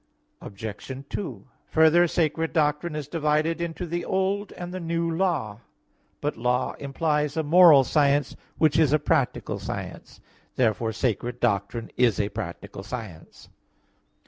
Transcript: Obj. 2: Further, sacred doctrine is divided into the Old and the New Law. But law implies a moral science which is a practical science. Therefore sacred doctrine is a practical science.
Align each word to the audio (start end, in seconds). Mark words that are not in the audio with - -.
Obj. 0.41 1.05
2: 1.09 1.47
Further, 1.67 2.07
sacred 2.07 2.53
doctrine 2.53 2.95
is 2.95 3.07
divided 3.07 3.61
into 3.61 3.85
the 3.85 4.03
Old 4.03 4.51
and 4.53 4.73
the 4.73 4.79
New 4.79 5.11
Law. 5.15 5.59
But 6.21 6.35
law 6.37 6.73
implies 6.79 7.37
a 7.37 7.43
moral 7.43 7.83
science 7.83 8.35
which 8.57 8.79
is 8.79 8.93
a 8.93 8.97
practical 8.97 9.59
science. 9.59 10.19
Therefore 10.55 10.91
sacred 10.91 11.39
doctrine 11.39 11.91
is 11.97 12.19
a 12.19 12.29
practical 12.29 12.81
science. 12.81 13.49